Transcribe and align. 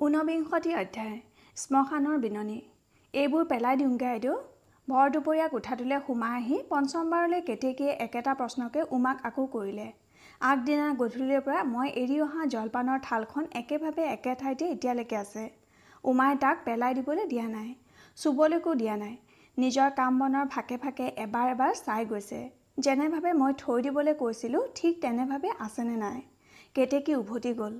ঊনবিংশতি 0.00 0.70
অধ্যায় 0.80 1.16
শ্মশানৰ 1.56 2.20
বিননি। 2.20 2.58
এইবোৰ 3.14 3.42
পেলাই 3.48 3.76
দিওঁগৈ 3.80 4.06
আইদেউ 4.10 4.36
ভৰ 4.88 5.10
দুপৰীয়া 5.14 5.48
কোঠাটোলৈ 5.54 5.98
সোমাই 6.06 6.36
আহি 6.36 6.60
পঞ্চমবাৰলৈ 6.70 7.40
কেতেকীয়ে 7.48 7.92
একেটা 8.04 8.32
প্ৰশ্নকে 8.38 8.84
উমাক 8.98 9.26
আকৌ 9.30 9.44
কৰিলে। 9.54 9.88
আগদিনা 10.50 10.86
গধূলিৰ 11.02 11.42
পৰা 11.48 11.64
মই 11.72 11.88
এৰি 12.02 12.16
অহা 12.26 12.46
জলপানৰ 12.54 13.02
থালখন 13.08 13.50
একেভাৱে 13.60 14.06
একে 14.14 14.34
ঠাইতে 14.42 14.70
এতিয়ালৈকে 14.74 15.16
আছে। 15.24 15.44
উমাই 16.04 16.40
তাক 16.44 16.64
পেলাই 16.66 16.96
দিবলৈ 17.00 17.28
দিয়া 17.32 17.46
নাই 17.56 17.68
চুবলৈকো 18.18 18.74
দিয়া 18.80 18.96
নাই। 19.02 19.14
নিজৰ 19.58 19.90
কাম 20.00 20.12
বনৰ 20.20 20.48
ফাকে 20.54 20.80
ফাকে 20.86 21.10
এবাৰ 21.26 21.46
এবাৰ 21.54 21.72
চাই 21.82 22.08
গৈছে। 22.12 22.40
যেনেভাৱে 22.84 23.36
মই 23.42 23.52
থৈ 23.62 23.78
দিবলৈ 23.88 24.14
কৈছিলোঁ 24.22 24.64
ঠিক 24.80 24.94
তেনেভাৱে 25.04 25.50
আছেনে 25.66 25.96
নাই? 26.04 26.18
কেতেকী 26.74 27.12
উভতি 27.20 27.52
গ'ল। 27.60 27.74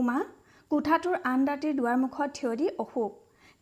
উমা 0.00 0.18
কোঠাটোৰ 0.70 1.16
আন 1.30 1.42
ৰাতিৰ 1.48 1.74
দুৱাৰমুখত 1.78 2.32
থিয় 2.36 2.54
দি 2.60 2.68
অসুখ 2.82 3.10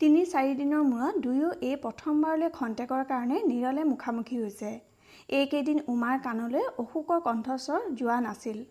তিনি 0.01 0.21
চাৰিদিনৰ 0.29 0.85
মূৰত 0.91 1.21
দুয়ো 1.25 1.49
এই 1.71 1.77
প্ৰথমবাৰলৈ 1.83 2.51
খন্তেকৰ 2.59 3.03
কাৰণে 3.11 3.41
নিৰলে 3.49 3.83
মুখামুখি 3.89 4.39
হৈছে। 4.43 4.71
এইকেইদিন 5.39 5.83
উমাৰ 5.95 6.23
কাণলৈ 6.27 6.65
অশোকৰ 6.85 7.21
কণ্ঠস্বৰ 7.27 7.91
যোৱা 8.01 8.17
নাছিল। 8.27 8.63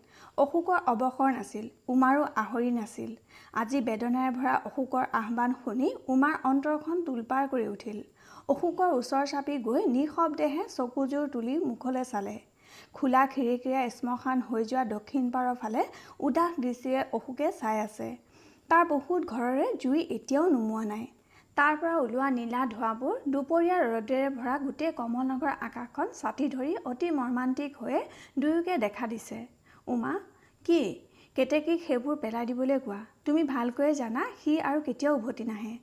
অশোকৰ 0.44 0.80
অৱসৰ 0.92 1.30
নাছিল 1.36 1.68
উমাৰো 1.94 2.24
আহৰি 2.42 2.72
নাছিল। 2.80 3.12
আজি 3.62 3.84
বেদনাৰে 3.90 4.34
ভৰা 4.40 4.56
অশোকৰ 4.72 5.06
আহ্বান 5.20 5.54
শুনি 5.60 5.92
উমাৰ 6.16 6.34
অন্তৰখন 6.50 7.06
তোলপাৰ 7.06 7.48
কৰি 7.54 7.68
উঠিল। 7.76 8.02
অশোকৰ 8.48 8.98
ওচৰ 8.98 9.30
চাপি 9.34 9.60
গৈ 9.68 9.86
নিঃশব্দেহে 9.94 10.66
চকুযোৰ 10.76 11.30
তুলি 11.36 11.56
মুখলৈ 11.70 12.10
চালে। 12.10 12.36
খোলা 12.98 13.22
খিৰিকীৰে 13.32 13.86
শ্মশান 13.96 14.44
হৈ 14.50 14.62
যোৱা 14.70 14.84
দক্ষিণ 14.92 15.32
পাৰৰ 15.34 15.56
ফালে 15.64 15.88
উদাস 16.26 16.62
দৃষ্টিৰে 16.64 17.00
অশোকে 17.18 17.50
চাই 17.62 17.80
আছে। 17.86 18.12
তাৰ 18.70 18.84
বহুত 18.88 19.26
ঘৰৰে 19.26 19.66
জুই 19.82 20.00
এতিয়াও 20.16 20.44
নুমোৱা 20.48 20.84
নাই। 20.84 21.04
তাৰ 21.56 21.74
পৰা 21.80 21.94
ওলোৱা 21.96 22.28
নীলা 22.36 22.60
ধোঁৱাবোৰ 22.70 23.14
দুপৰীয়া 23.32 23.76
ৰ'দেৰে 23.86 24.28
ভৰা 24.38 24.54
গোটেই 24.58 24.92
কমলনগৰ 24.92 25.52
আকাশখন 25.60 26.08
ছাতি 26.20 26.46
ধৰি 26.48 26.72
অতি 26.92 27.10
মৰ্মান্তিক 27.18 27.76
হৈয়ে 27.80 28.00
দুয়োকে 28.38 28.78
দেখা 28.78 29.06
দিছে। 29.06 29.38
উমা 29.86 30.14
কি? 30.64 30.80
কেতেকীক 31.36 31.80
সেইবোৰ 31.86 32.16
পেলাই 32.16 32.46
দিবলৈ 32.46 32.78
কোৱা? 32.78 33.00
তুমি 33.24 33.42
ভালকৈয়ে 33.44 33.94
জানা 33.94 34.22
সি 34.40 34.52
আৰু 34.70 34.80
কেতিয়াও 34.80 35.14
উভতি 35.16 35.44
নাহে। 35.44 35.74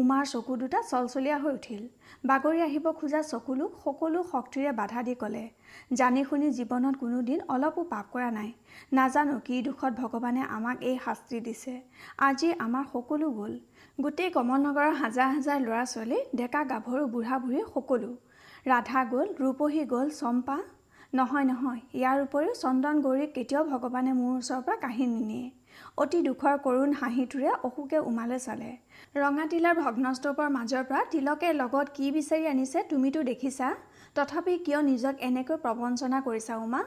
উমাৰ 0.00 0.24
চকু 0.30 0.52
দুটা 0.60 0.80
চলচলীয়া 0.88 1.36
হৈ 1.42 1.52
উঠিল। 1.58 1.82
বাগৰি 2.28 2.60
আহিব 2.64 2.86
খোজা 2.98 3.20
চকুলোক 3.28 3.70
সকলো 3.84 4.18
শক্তিৰে 4.32 4.72
বাধা 4.80 5.00
দি 5.06 5.14
ক'লে 5.22 5.44
জানি 6.00 6.24
শুনি 6.28 6.48
জীৱনত 6.58 6.94
কোনোদিন 7.02 7.38
অলপো 7.54 7.84
পাপ 7.92 8.06
কৰা 8.12 8.30
নাই। 8.38 8.50
নাজানো 8.98 9.36
কি 9.46 9.56
দুখত 9.66 9.92
ভগৱানে 10.00 10.42
আমাক 10.56 10.76
এই 10.90 10.96
শাস্তি 11.04 11.40
দিছে। 11.46 11.74
আজি 12.28 12.48
আমাৰ 12.66 12.84
সকলো 12.92 13.26
গ'ল। 13.38 13.52
গোটেই 13.98 14.30
কমলনগৰৰ 14.36 14.92
হাজাৰ 15.02 15.28
হাজাৰ 15.36 15.58
ল'ৰা 15.66 15.82
ছোৱালী 15.92 16.18
ডেকা 16.38 16.62
গাভৰু 16.72 17.02
বুঢ়া 17.14 17.36
বুঢ়ী 17.42 17.62
সকলো। 17.74 18.10
ৰাধা 18.70 19.00
গ'ল 19.12 19.28
ৰূপহী 19.42 19.82
গ'ল 19.92 20.08
চম্পা 20.20 20.58
নহয় 21.16 21.46
নহয় 21.50 21.80
ইয়াৰ 21.98 22.16
উপৰিও 22.26 22.54
চন্দন 22.62 22.96
গৌৰীক 23.04 23.30
কেতিয়াও 23.36 23.64
ভগৱানে 23.72 24.12
মোৰ 24.20 24.32
ওচৰৰ 24.40 24.62
পৰা 24.66 24.76
কাঢ়ি 24.84 25.04
নিনিয়ে। 25.12 25.48
অতি 25.98 26.18
দুখৰ 26.24 26.56
কৰুণ 26.64 26.90
হাঁহিটোৰে 27.00 27.52
অশোকে 27.66 27.98
উমালে 28.08 28.38
চালে। 28.46 28.70
ৰঙা 29.20 29.44
তিলাৰ 29.52 29.74
ভগ্নস্তূপৰ 29.76 30.48
মাজৰ 30.56 30.82
পৰা 30.88 31.02
তিলকে 31.12 31.52
লগত 31.60 31.94
কি 31.96 32.10
বিচাৰি 32.16 32.48
আনিছে 32.52 32.82
তুমিতো 32.90 33.22
দেখিছা? 33.28 33.68
তথাপি 34.16 34.56
কিয় 34.66 34.80
নিজক 34.90 35.14
এনেকৈ 35.28 35.56
প্ৰবঞ্চনা 35.64 36.18
কৰিছা 36.26 36.54
উমা? 36.64 36.82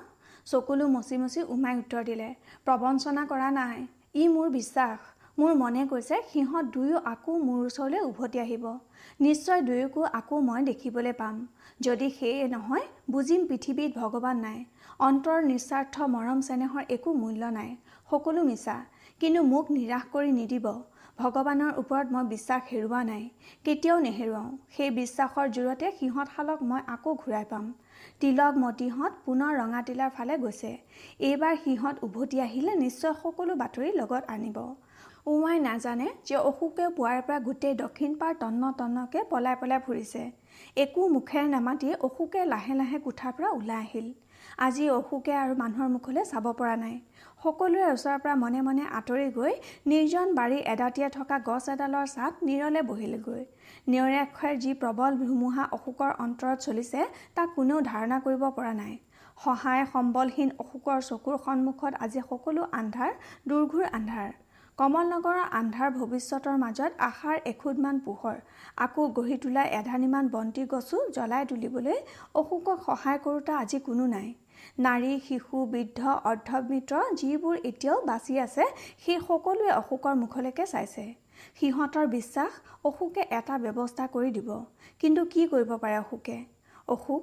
চকুলো 0.47 0.85
মচি 0.95 1.17
মচি 1.21 1.41
উমাই 1.55 1.79
উত্তৰ 1.81 2.03
দিলে 2.09 2.27
প্ৰবঞ্চনা 2.67 3.23
কৰা 3.31 3.49
নাই। 3.55 3.77
ই 4.15 4.27
মোৰ 4.35 4.47
বিশ্বাস। 4.57 4.99
মোৰ 5.39 5.51
মনে 5.57 5.81
কৈছে 5.91 6.15
সিহঁত 6.29 6.65
দুয়ো 6.75 6.97
আকৌ 7.13 7.33
মোৰ 7.47 7.59
ওচৰলৈ 7.65 7.99
উভতি 8.09 8.39
আহিব। 8.45 8.65
নিশ্চয় 9.25 9.61
দুয়োকো 9.67 10.01
আকৌ 10.19 10.39
মই 10.49 10.61
দেখিবলৈ 10.69 11.13
পাম। 11.21 11.35
যদি 11.87 12.07
সেয়ে 12.19 12.47
নহয় 12.53 12.85
বুজিম 13.13 13.41
পৃথিৱীত 13.49 13.91
ভগৱান 13.99 14.37
নাই। 14.45 14.59
অন্তৰ 15.07 15.37
নিস্বাৰ্থ 15.51 15.95
মৰম 16.15 16.39
চেনেহৰ 16.47 16.83
একো 16.95 17.09
মূল্য 17.21 17.51
নাই। 17.59 17.69
সকলো 18.11 18.41
মিছা। 18.49 18.75
কিন্তু 19.21 19.41
মোক 19.51 19.65
নিৰাশ 19.75 20.03
কৰি 20.13 20.31
নিদিব। 20.33 20.65
ভগৱানৰ 21.19 21.79
ওপৰত 21.79 22.15
মই 22.15 22.27
বিশ্বাস 22.33 22.61
হেৰুওৱা 22.67 22.99
নাই। 23.07 23.23
কেতিয়াও 23.65 23.97
নেহেৰুৱাওঁ। 24.03 24.51
সেই 24.75 24.91
বিশ্বাসৰ 24.99 25.47
জোৰতে 25.55 25.87
সিহঁতশালক 25.99 26.59
মই 26.69 26.81
আকৌ 26.93 27.15
ঘূৰাই 27.23 27.45
পাম। 27.49 27.65
তিলক 28.19 28.59
মতিহঁত 28.63 29.13
পুনৰ 29.25 29.57
ৰঙাটিলাৰ 29.61 30.13
ফালে 30.19 30.37
গৈছে। 30.43 30.71
এইবাৰ 31.29 31.57
সিহঁত 31.63 31.95
উভতি 32.03 32.41
আহিলে 32.45 32.75
নিশ্চয় 32.83 33.13
সকলো 33.23 33.57
বাতৰি 33.63 33.91
লগত 33.97 34.23
আনিব। 34.35 34.57
উমাই 35.25 35.59
নাজানে 35.59 36.07
যে 36.27 36.37
অশোকে 36.49 36.85
পুৱাৰ 36.97 37.19
পৰা 37.27 37.39
গোটেই 37.47 37.75
দক্ষিণ 37.83 38.15
পাৰ 38.21 38.33
তন্ন 38.41 38.71
তন্নকৈ 38.79 39.23
পলাই 39.31 39.55
পলাই 39.61 39.79
ফুৰিছে। 39.87 40.23
একো 40.83 41.01
মুখেৰে 41.15 41.47
নামাতি 41.55 41.93
অশোকে 42.07 42.41
লাহে 42.53 42.73
লাহে 42.79 42.97
কোঠাৰ 43.05 43.31
পৰা 43.37 43.49
ওলাই 43.59 43.79
আহিল। 43.85 44.07
আজি 44.65 44.85
অশোকে 44.99 45.33
আৰু 45.43 45.53
মানুহৰ 45.61 45.89
মুখলৈ 45.95 46.23
চাব 46.31 46.45
পৰা 46.59 46.75
নাই। 46.83 46.95
সকলোৰে 47.43 47.85
ওচৰৰ 47.93 48.17
পৰা 48.23 48.35
মনে 48.43 48.61
মনে 48.67 48.83
আঁতৰি 48.99 49.27
গৈ 49.37 49.53
নিৰ্জন 49.89 50.27
বাৰী 50.39 50.57
এডাটিয়াই 50.73 51.11
থকা 51.17 51.37
গছ 51.49 51.65
এডালৰ 51.73 52.05
ছাট 52.15 52.33
নিৰলে 52.47 52.81
বহিলগৈ। 52.89 53.43
নেওৰীয়াক্ষৰ 53.91 54.53
যি 54.63 54.71
প্ৰবল 54.81 55.11
ধুমুহা 55.21 55.63
অশোকৰ 55.77 56.11
অন্তৰত 56.25 56.57
চলিছে 56.67 56.99
তাক 57.35 57.55
কোনেও 57.55 57.79
ধাৰণা 57.91 58.17
কৰিব 58.25 58.43
পৰা 58.57 58.73
নাই। 58.81 58.93
সহায় 59.43 59.83
সম্বলহীন 59.93 60.49
অশোকৰ 60.63 60.99
চকুৰ 61.09 61.35
সন্মুখত 61.45 61.93
আজি 62.05 62.21
সকলো 62.29 62.61
আন্ধাৰ 62.79 63.11
দুৰ্ঘূৰ 63.49 63.85
আন্ধাৰ। 63.97 64.29
কমলনগৰৰ 64.79 65.39
আন্ধাৰ 65.57 65.89
ভৱিষ্যতৰ 65.93 66.59
মাজত 66.59 66.91
আশাৰ 67.05 67.39
এখুদমান 67.51 67.97
পোহৰ। 68.03 68.35
আকৌ 68.83 69.07
গঢ়ি 69.17 69.37
তোলা 69.43 69.63
এধানিমান 69.79 70.29
বন্তি 70.35 70.63
গছো 70.73 70.99
জ্বলাই 71.15 71.47
তুলিবলৈ 71.49 71.97
অশোকক 72.41 72.85
সহায় 72.85 73.19
কৰোঁতা 73.25 73.57
আজি 73.63 73.79
কোনো 73.87 74.05
নাই। 74.13 74.29
নাৰী 74.85 75.11
শিশু 75.25 75.63
বৃদ্ধ 75.73 76.13
অৰ্ধমিত্ৰ 76.31 77.01
যিবোৰ 77.21 77.55
এতিয়াও 77.71 77.97
বাচি 78.11 78.39
আছে 78.45 78.69
সেই 79.03 79.19
সকলোৱে 79.27 79.69
অশোকৰ 79.81 80.15
মুখলৈকে 80.21 80.65
চাইছে। 80.73 81.05
সিহঁতৰ 81.57 82.07
বিশ্বাস 82.15 82.51
অশোকে 82.83 83.27
এটা 83.39 83.55
ব্যৱস্থা 83.65 84.05
কৰি 84.15 84.31
দিব। 84.37 84.49
কিন্তু 85.01 85.21
কি 85.33 85.41
কৰিব 85.51 85.71
পাৰে 85.83 85.97
অশোকে? 86.03 86.37
অশোক 86.95 87.21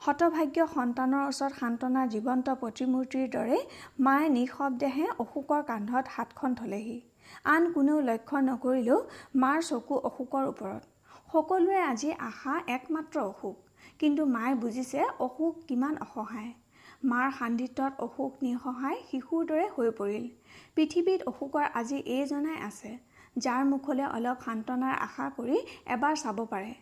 হতভাগ্য 0.00 0.64
সন্তানৰ 0.72 1.22
ওচৰত 1.28 1.52
সান্তনাৰ 1.60 2.10
জীৱন্ত 2.10 2.52
প্ৰতিমূৰ্তিৰ 2.58 3.30
দৰে 3.30 3.56
মায়ে 4.06 4.26
নিঃশব্দেহে 4.34 5.06
অশোকৰ 5.22 5.62
কান্ধত 5.70 6.04
হাতখন 6.16 6.52
থলেহি 6.58 6.98
আন 7.54 7.64
কোনেও 7.76 7.96
লক্ষ্য 8.08 8.42
নকৰিলেও 8.48 8.98
মাৰ 9.44 9.64
চকু 9.68 9.96
অশোকৰ 10.08 10.44
ওপৰত। 10.50 10.82
সকলোৰে 11.32 11.80
আজি 11.86 12.10
আশা 12.28 12.54
একমাত্ৰ 12.74 13.24
অশোক। 13.30 13.56
কিন্তু 14.00 14.26
মায়ে 14.34 14.54
বুজিছে 14.62 15.00
অশোক 15.26 15.64
কিমান 15.68 15.98
অসহায়। 16.06 16.52
মাৰ 17.10 17.26
সান্দিত্যত 17.38 17.92
অশোক 18.06 18.44
নিঃসহায় 18.46 18.98
শিশুৰ 19.08 19.42
দৰে 19.50 19.66
হৈ 19.74 19.90
পৰিল। 19.98 20.24
পৃথিৱীত 20.74 21.20
অশোকৰ 21.30 21.66
আজি 21.80 21.98
এইজনাই 22.16 22.58
আছে 22.68 22.92
যাৰ 23.44 23.62
মুখলৈ 23.72 24.06
অলপ 24.16 24.46
সান্তনাৰ 24.46 24.94
আশা 25.06 25.26
কৰি 25.36 25.58
এবাৰ 25.94 26.14
চাব 26.22 26.38
পাৰে। 26.52 26.72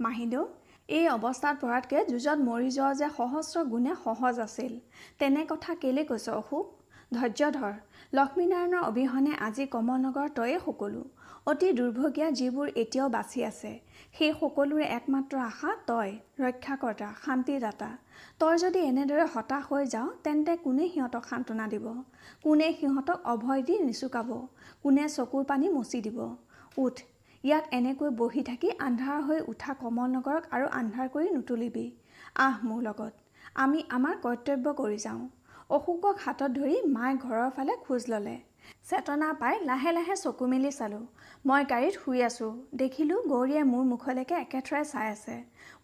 মাহিদেউ 0.00 0.44
এই 0.88 1.04
অৱস্থাত 1.08 1.54
পৰাতকৈ 1.60 2.00
যুঁজত 2.08 2.38
মৰি 2.46 2.70
যোৱা 2.76 2.92
যে 3.00 3.06
সহস্ৰ 3.18 3.60
গুণে 3.68 3.92
সহজ 4.00 4.40
আছিল। 4.46 4.72
তেনে 5.18 5.44
কথা 5.52 5.74
কেলৈ 5.82 6.04
কৈছ 6.10 6.26
অশোক 6.40 6.66
ধৈৰ্য 7.12 7.48
ধৰ 7.56 7.72
লক্ষ্মীনাৰায়ণৰ 8.18 8.82
অবিহনে 8.88 9.32
আজি 9.46 9.64
কমলনগৰ 9.74 10.28
তয়ে 10.38 10.58
সকলো। 10.66 11.02
অতি 11.52 11.68
দুৰ্ভগীয়া 11.78 12.28
যিবোৰ 12.38 12.68
এতিয়াও 12.82 13.08
বাচি 13.16 13.40
আছে 13.50 13.72
সেই 14.18 14.32
সকলোৰে 14.40 14.86
একমাত্ৰ 14.98 15.40
আশা 15.46 15.70
তই 15.88 16.10
ৰক্ষাকৰ্তা 16.44 17.08
শান্তিদাতা। 17.24 17.90
তই 18.40 18.54
যদি 18.64 18.80
এনেদৰে 18.90 19.24
হতাশ 19.34 19.64
হৈ 19.70 19.82
যাওঁ 19.94 20.08
তেন্তে 20.24 20.52
কোনে 20.64 20.84
সিহঁতক 20.92 21.24
সান্তনা 21.30 21.66
দিব? 21.72 21.86
কোনে 22.44 22.68
সিহঁতক 22.78 23.18
অভয় 23.32 23.62
দি 23.68 23.74
নিচুকাব? 23.88 24.30
কোনে 24.82 25.04
চকুৰ 25.16 25.44
পানী 25.50 25.66
মচি 25.76 25.98
দিব? 26.06 26.18
উঠ 26.78 26.96
ইয়াত 27.44 27.64
এনেকৈ 27.72 28.10
বহি 28.18 28.42
থাকি 28.44 28.68
আন্ধাৰ 28.78 29.18
হৈ 29.22 29.40
উঠা 29.46 29.72
কমলনগৰক 29.80 30.44
আৰু 30.50 30.68
আন্ধাৰ 30.76 31.08
কৰি 31.14 31.32
নুতুলিবি। 31.32 31.82
আহ 32.38 32.62
মোৰ 32.68 32.78
লগত 32.82 33.42
আমি 33.56 33.82
আমাৰ 33.90 34.14
কৰ্তব্য 34.22 34.72
কৰি 34.78 34.98
যাওঁ। 35.02 35.22
অশোকক 35.70 36.22
হাতত 36.24 36.50
ধৰি 36.54 36.76
মায়ে 36.94 37.16
ঘৰৰ 37.18 37.50
ফালে 37.56 37.76
খোজ 37.82 38.06
ল'লে। 38.08 38.34
চেতনা 38.84 39.28
পাই 39.34 39.60
লাহে 39.64 39.92
লাহে 39.92 40.16
চকু 40.16 40.46
মেলি 40.46 40.70
চালোঁ। 40.70 41.02
মই 41.46 41.62
গাড়ীত 41.70 41.94
শুই 42.04 42.22
আছোঁ। 42.22 42.50
দেখিলোঁ 42.82 43.20
গৌৰীয়ে 43.26 43.62
মোৰ 43.64 43.84
মুখলৈকে 43.84 44.34
একেথৰে 44.40 44.82
চাই 44.84 45.08
আছে। 45.10 45.36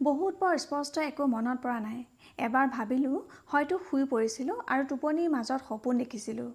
বহুত 0.03 0.33
বৰ 0.43 0.55
স্পষ্ট 0.65 0.95
একো 1.05 1.27
মনত 1.35 1.59
পৰা 1.65 1.79
নাই। 1.81 2.01
এবাৰ 2.47 2.67
ভাবিলোঁ 2.75 3.19
হয়তো 3.47 3.77
শুই 3.87 4.05
পৰিছিলোঁ 4.11 4.57
আৰু 4.73 4.83
টোপনিৰ 4.91 5.29
মাজত 5.33 5.61
সপোন 5.69 6.03
দেখিছিলোঁ। 6.03 6.49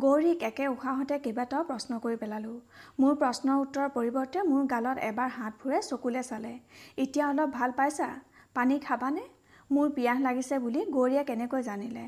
গৌৰীক 0.00 0.42
একে 0.42 0.66
উশাহতে 0.68 1.18
কেইবাটাও 1.24 1.62
প্ৰশ্ন 1.70 1.98
কৰি 2.04 2.16
পেলালোঁ। 2.22 2.56
মোৰ 3.00 3.14
প্ৰশ্নৰ 3.20 3.62
উত্তৰৰ 3.64 3.92
পৰিৱৰ্তে 3.96 4.44
মোৰ 4.48 4.64
গালত 4.72 4.96
এবাৰ 5.10 5.30
হাত 5.36 5.52
ফুৰে 5.60 5.80
চকুলে 5.88 6.22
চালে। 6.22 6.52
এতিয়া 6.96 7.24
অলপ 7.28 7.54
ভাল 7.58 7.76
পাইছা? 7.78 8.08
পানী 8.54 8.76
খাবানে? 8.88 9.24
মোৰ 9.70 9.86
পিয়াহ 9.96 10.18
লাগিছে 10.26 10.58
বুলি 10.58 10.80
গৌৰীয়ে 10.90 11.24
কেনেকৈ 11.24 11.62
জানিলে। 11.62 12.06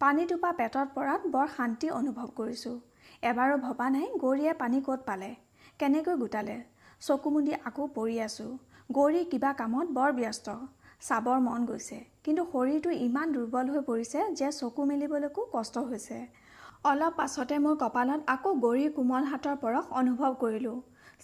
পানীটোপা 0.00 0.50
পেটত 0.58 0.86
পৰাত 0.94 1.32
বৰ 1.32 1.48
শান্তি 1.56 1.90
অনুভৱ 1.96 2.28
কৰিছোঁ। 2.36 2.76
এবাৰো 3.22 3.56
ভবা 3.58 3.88
নাই 3.94 4.06
গৌৰীয়ে 4.22 4.52
পানী 4.62 4.78
ক'ত 4.86 5.00
পালে। 5.06 5.30
কেনেকৈ 5.80 6.16
গোটালে? 6.16 6.56
চকু 7.02 7.30
মুদি 7.30 7.52
আকৌ 7.64 7.86
পৰি 7.94 8.16
আছোঁ। 8.24 8.50
গৌৰী 8.92 9.22
কিবা 9.30 9.52
কামত 9.60 9.86
বৰ 9.96 10.10
ব্যস্ত। 10.12 10.56
চাবৰ 11.02 11.38
মন 11.40 11.66
গৈছে। 11.66 11.98
কিন্তু 12.24 12.42
শৰীৰটো 12.52 12.90
ইমান 13.00 13.32
দুৰ্বল 13.32 13.66
হৈ 13.72 13.82
পৰিছে 13.86 14.18
যে 14.40 14.48
চকু 14.52 14.84
মেলিবলৈকো 14.84 15.46
কষ্ট 15.52 15.84
হৈছে। 15.88 16.18
অলপ 16.84 17.12
পাছতে 17.16 17.58
মোৰ 17.58 17.76
কপালত 17.82 18.20
আকৌ 18.28 18.54
গৌৰীৰ 18.64 18.90
কোমল 18.96 19.30
হাতৰ 19.30 19.56
পৰশ 19.62 19.92
অনুভৱ 20.00 20.34
কৰিলোঁ। 20.40 20.76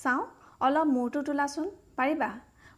চাওঁ 0.02 0.22
অলপ 0.60 0.86
মূৰটো 0.94 1.22
তোলাচোন 1.22 1.66
পাৰিবা? 1.96 2.30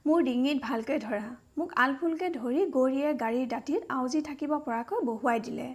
মোৰ 0.06 0.22
ডিঙিত 0.22 0.58
ভালকৈ 0.62 0.98
ধৰা। 0.98 1.26
মোক 1.58 1.74
আলফুলকৈ 1.76 2.30
ধৰি 2.30 2.62
গৌৰীয়ে 2.76 3.10
গাড়ীৰ 3.14 3.46
দাঁতিত 3.48 3.82
আউজি 3.96 4.20
থাকিব 4.28 4.52
পৰাকৈ 4.66 5.04
বহুৱাই 5.04 5.40
দিলে। 5.40 5.68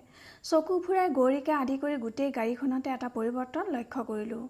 চকু 0.43 0.79
ফুৰাই 0.79 1.13
গৌৰীকে 1.17 1.53
আদি 1.53 1.77
কৰি 1.77 1.95
গোটেই 2.05 2.31
গাড়ীখনতে 2.31 2.93
এটা 2.95 3.09
পৰিৱৰ্তন 3.15 3.65
লক্ষ্য 3.75 4.03
কৰিলোঁ। 4.09 4.43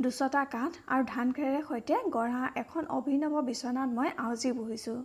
দুচটা 0.00 0.44
কাঠ 0.52 0.78
আৰু 0.88 1.02
ধান 1.08 1.32
খেৰেৰে 1.32 1.62
সৈতে 1.68 1.98
গঢ়া 2.10 2.42
এখন 2.56 2.92
অভিনৱ 2.98 3.42
বিচনাত 3.50 3.88
মই 3.98 4.14
আউজি 4.18 4.52
বহিছোঁ। 4.52 4.98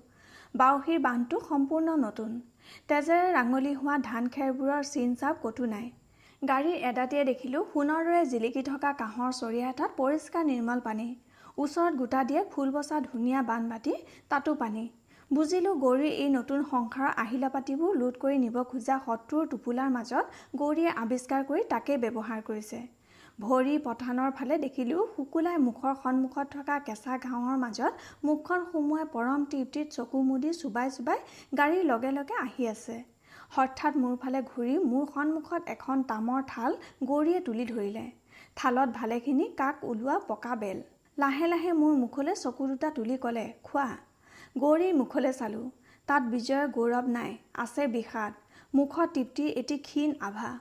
বাউসীৰ 0.54 1.00
বান্ধটো 1.00 1.40
সম্পূৰ্ণ 1.42 1.92
নতুন। 2.00 2.31
তেজেৰে 2.88 3.28
ৰাঙলী 3.34 3.74
হোৱা 3.75 3.98
ধান 4.06 4.30
খেৰবোৰৰ 4.34 4.81
চিন 4.88 5.12
চাপ 5.16 5.38
ক'তো 5.44 5.68
নাই। 5.74 5.86
গাড়ীৰ 6.42 6.78
এদাতিয়ে 6.90 7.24
দেখিলোঁ 7.25 7.62
সোণৰ 7.74 8.07
দৰে 8.07 8.24
জিলিকি 8.31 8.63
থকা 8.63 8.92
কাঁহৰ 9.01 9.31
চৰিয়া 9.38 9.69
এটাত 9.69 9.92
পৰিষ্কাৰ 9.98 10.48
নিৰ্মল 10.48 10.81
পানী। 10.88 11.07
ওচৰত 11.57 11.94
গোটা 12.01 12.24
দিয়ে 12.30 12.42
ফুল 12.51 12.74
বচা 12.75 13.01
ধুনীয়া 13.06 13.40
বানবাতি 13.44 13.94
তাতো 14.30 14.56
পানী। 14.62 14.86
বুজিলোঁ 15.31 15.75
গৌৰীৰ 15.81 16.13
এই 16.18 16.30
নতুন 16.36 16.63
সংসাৰৰ 16.69 17.12
আহিলা 17.24 17.50
পাতিবোৰ 17.56 17.98
লুট 17.98 18.22
কৰি 18.22 18.38
নিব 18.46 18.62
খোজা 18.72 19.01
শত্ৰুৰ 19.06 19.50
টোপোলাৰ 19.51 19.90
মাজত 19.98 20.25
গৌৰীয়ে 20.56 20.92
আৱিষ্কাৰ 21.04 21.42
কৰি 21.50 21.68
তাকেই 21.74 22.01
ব্যৱহাৰ 22.06 22.42
কৰিছে। 22.48 22.80
ভৰি 23.39 23.74
পঠানৰ 23.83 24.31
ফালে 24.38 24.56
দেখিলোঁ 24.62 25.03
শুকুলাই 25.12 25.59
মুখৰ 25.65 25.94
সন্মুখত 26.00 26.47
থকা 26.56 26.75
কেঁচা 26.88 27.13
ঘাঁহৰ 27.27 27.59
মাজত 27.62 28.27
মুখখন 28.30 28.65
সুমুৱাই 28.71 29.06
পৰম 29.13 29.45
তৃপ্তিত 29.53 29.95
চকু 29.97 30.24
মুদি 30.30 30.51
চুবাই 30.57 30.91
চুবাই 30.95 31.19
গাড়ীৰ 31.59 31.86
লগে 31.91 32.12
লগে 32.18 32.36
আহি 32.41 32.68
আছে। 32.74 32.97
হঠাৎ 33.56 34.01
মোৰ 34.01 34.18
ফালে 34.24 34.41
ঘূৰি 34.51 34.75
মোৰ 34.89 35.06
সন্মুখত 35.15 35.62
এখন 35.75 36.03
তামৰ 36.12 36.45
থাল 36.51 36.71
গৌৰীয়ে 37.09 37.39
তুলি 37.47 37.65
ধৰিলে। 37.71 38.06
থালত 38.57 38.89
ভালেখিনি 39.00 39.50
কাক 39.59 39.89
ওলোৱা 39.89 40.19
পকা 40.30 40.62
বেল। 40.62 40.86
লাহে 41.18 41.51
লাহে 41.53 41.71
মোৰ 41.81 41.97
মুখলৈ 42.03 42.39
চকু 42.44 42.71
দুটা 42.71 42.89
তুলি 42.97 43.18
ক'লে 43.25 43.45
খোৱা। 43.68 43.89
গৌৰীৰ 44.63 44.94
মুখলৈ 45.01 45.33
চালোঁ। 45.41 45.68
তাত 46.07 46.24
বিজয়ৰ 46.33 46.65
গৌৰৱ 46.77 47.06
নাই 47.18 47.31
আছে 47.63 47.83
বিষাদ। 47.95 48.33
মুখত 48.74 49.07
তৃপ্তিৰ 49.15 49.50
এটি 49.62 49.77
ক্ষীণ 49.88 50.12
আভা। 50.27 50.51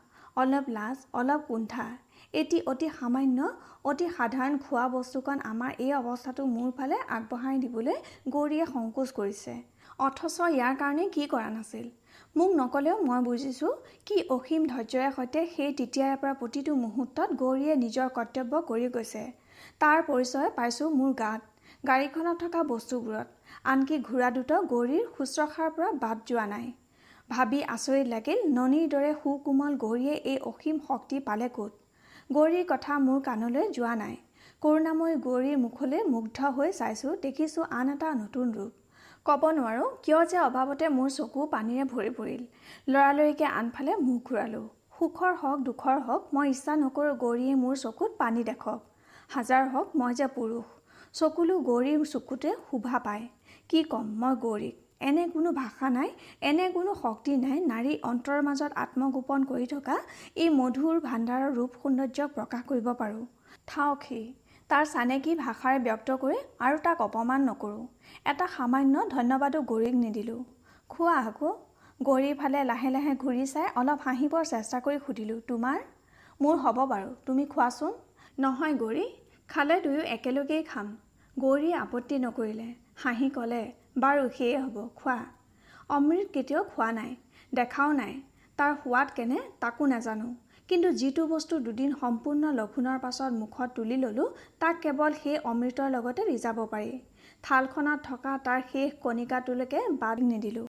অলপ 0.42 0.66
লাজ 0.76 0.98
অলপ 1.20 1.40
কুণ্ঠা। 1.48 1.86
এটি 2.34 2.58
অতি 2.72 2.88
সামান্য 2.94 3.38
অতি 3.84 4.06
সাধাৰণ 4.16 4.54
খোৱা 4.64 4.84
বস্তুকণ 4.94 5.38
আমাৰ 5.50 5.70
এই 5.84 5.92
অৱস্থাটো 6.00 6.42
মোৰ 6.52 6.70
ফালে 6.78 6.96
আগবঢ়াই 7.16 7.56
দিবলৈ 7.64 7.96
গৌৰীয়ে 8.34 8.64
সংকোচ 8.74 9.08
কৰিছে। 9.18 9.54
অথচ 9.98 10.36
ইয়াৰ 10.48 10.74
কাৰণে 10.80 11.04
কি 11.14 11.24
কৰা 11.32 11.48
নাছিল? 11.54 11.86
মোক 12.36 12.50
নক'লেও 12.56 12.96
মই 13.02 13.20
বুজিছোঁ 13.26 13.72
কি 14.06 14.16
অসীম 14.30 14.66
ধৈৰ্যৰে 14.72 15.08
সৈতে 15.16 15.40
সেই 15.54 15.70
তেতিয়াৰে 15.78 16.16
পৰা 16.22 16.34
প্ৰতিটো 16.40 16.72
মুহূৰ্তত 16.82 17.28
গৌৰীয়ে 17.42 17.74
নিজৰ 17.84 18.08
কৰ্তব্য 18.16 18.60
কৰি 18.70 18.90
গৈছে। 18.96 19.22
তাৰ 19.80 19.98
পৰিচয় 20.08 20.50
পাইছোঁ 20.56 20.90
মোৰ 20.98 21.14
গাত 21.22 21.40
গাড়ীখনত 21.84 22.36
থকা 22.42 22.60
বস্তুবোৰত। 22.68 23.26
আনকি 23.72 23.96
ঘোঁৰা 24.08 24.28
দুটা 24.36 24.56
গৌৰীৰ 24.72 25.04
শুশ্ৰূষাৰ 25.16 25.74
পৰা 25.76 25.90
বাদ 26.04 26.22
যোৱা 26.28 26.46
নাই। 26.52 26.66
ভাবি 27.30 27.58
আচৰিত 27.72 28.06
লাগিল 28.10 28.38
ননীৰ 28.52 28.86
দৰে 28.94 29.12
সুকোমল 29.22 29.72
গৌৰীয়ে 29.82 30.14
এই 30.32 30.38
অসীম 30.50 30.76
শক্তি 30.86 31.20
পালে 31.26 31.48
ক'ত? 31.56 31.72
গৌৰীৰ 32.30 32.64
কথা 32.68 32.96
মোৰ 33.02 33.20
কাণলৈ 33.26 33.68
যোৱা 33.74 33.90
নাই। 33.98 34.16
কৰুণাময়ী 34.62 35.14
গৌৰীৰ 35.26 35.60
মুখলৈ 35.60 36.02
মুগ্ধ 36.08 36.48
হৈ 36.56 36.72
চাইছোঁ 36.72 37.12
দেখিছোঁ 37.22 37.64
আন 37.70 37.92
এটা 37.92 38.10
নতুন 38.14 38.50
ৰূপ। 38.52 38.72
ক'ব 39.26 39.46
নোৱাৰোঁ 39.58 39.86
কিয় 40.02 40.18
যে 40.32 40.38
অভাৱতে 40.40 40.90
মোৰ 40.96 41.08
চকু 41.14 41.46
পানীৰে 41.54 41.86
ভৰি 41.92 42.10
পৰিল। 42.18 42.42
লৰালৰিকৈ 42.92 43.48
আনফালে 43.52 43.94
মুখ 44.02 44.20
ঘূৰালোঁ। 44.28 44.66
সুখৰ 44.98 45.32
হওক 45.42 45.64
দুখৰ 45.68 46.02
হওক 46.08 46.28
মই 46.34 46.50
ইচ্ছা 46.50 46.76
নকৰোঁ 46.82 47.14
গৌৰীয়ে 47.24 47.54
মোৰ 47.62 47.80
চকুত 47.84 48.20
পানী 48.20 48.44
দেখক। 48.50 48.78
হাজাৰ 49.30 49.72
হওক 49.72 49.96
মই 49.96 50.20
যে 50.20 50.28
পুৰুষ। 50.36 50.66
চকুলো 51.14 51.58
গৌৰীৰ 51.70 52.06
চকুতে 52.12 52.54
শোভা 52.68 53.02
পায়। 53.08 53.24
কি 53.68 53.82
ক'ম 53.94 54.06
মই 54.20 54.40
গৌৰীক। 54.44 54.87
এনে 55.00 55.24
কোনো 55.34 55.50
ভাষা 55.52 55.88
নাই 55.90 56.08
এনে 56.42 56.66
কোনো 56.76 56.90
শক্তি 57.02 57.32
নাই 57.44 57.58
নাৰী 57.72 57.92
অন্তৰৰ 58.10 58.40
মাজত 58.48 58.72
আত্মগোপন 58.84 59.40
কৰি 59.50 59.66
থকা 59.66 59.96
এই 60.36 60.48
মধুৰ 60.58 60.96
ভাণ্ডাৰৰ 61.00 61.50
ৰূপ 61.58 61.70
সৌন্দৰ্যক 61.82 62.28
প্ৰকাশ 62.36 62.62
কৰিব 62.70 62.88
পাৰোঁ। 63.00 63.24
থাওক 63.66 63.98
সি 64.08 64.20
তাৰ 64.70 64.84
চানেকি 64.92 65.32
ভাষাৰে 65.36 65.78
ব্যক্ত 65.86 66.08
কৰি 66.22 66.38
আৰু 66.60 66.76
তাক 66.84 66.98
অপমান 67.00 67.40
নকৰোঁ। 67.48 67.84
এটা 68.32 68.46
সামান্য 68.56 68.94
ধন্যবাদো 69.14 69.58
গৌৰীক 69.70 69.94
নিদিলোঁ। 70.04 70.40
খোৱা 70.90 71.14
আকৌ 71.22 71.48
গৌৰীৰ 72.00 72.34
ফালে 72.40 72.60
লাহে 72.64 72.90
লাহে 72.90 73.12
ঘূৰি 73.22 73.44
চাই 73.52 73.66
অলপ 73.80 73.98
হাঁহিবৰ 74.06 74.44
চেষ্টা 74.52 74.78
কৰি 74.84 74.98
সুধিলোঁ 75.06 75.38
তোমাৰ? 75.48 75.78
মোৰ 76.40 76.54
হ'ব 76.64 76.78
বাৰু 76.92 77.10
তুমি 77.26 77.44
খোৱাচোন। 77.46 77.92
নহয় 78.38 78.74
গৌৰী 78.82 79.06
খালে 79.48 79.76
দুয়ো 79.84 80.02
একেলগেই 80.16 80.62
খাম। 80.70 80.86
গৌৰীয়ে 81.36 81.76
আপত্তি 81.84 82.16
নকৰিলে। 82.24 82.68
হাঁহি 83.02 83.28
ক'লে 83.30 83.62
বাৰু 83.98 84.24
সেয়ে 84.36 84.58
হ'ব 84.58 84.76
খোৱা। 84.96 85.18
অমৃত 85.90 86.28
কেতিয়াও 86.34 86.64
খোৱা 86.72 86.88
নাই 86.92 87.10
দেখাও 87.52 87.90
নাই 88.00 88.14
তাৰ 88.58 88.72
সোৱাদ 88.80 89.08
কেনে 89.16 89.38
তাকো 89.60 89.88
নাজানো। 89.92 90.28
কিন্তু 90.68 90.88
যিটো 91.00 91.22
বস্তু 91.30 91.58
দুদিন 91.66 91.94
সম্পূৰ্ণ 92.00 92.52
লঘোণৰ 92.54 92.98
পাছত 93.04 93.30
মুখত 93.36 93.68
তুলি 93.76 93.96
ল'লোঁ 94.02 94.28
তাক 94.60 94.80
কেৱল 94.82 95.20
সেই 95.20 95.36
অমৃতৰ 95.50 95.94
লগতে 95.94 96.30
ৰিজাব 96.30 96.64
পাৰি। 96.72 96.92
থালখনত 97.44 97.98
থকা 98.04 98.38
তাৰ 98.46 98.64
শেষ 98.70 98.98
কণিকাটোলৈকে 99.02 99.86
বাদ 100.00 100.26
নিদিলোঁ। 100.26 100.67